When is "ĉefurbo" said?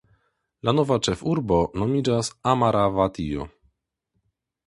1.07-1.59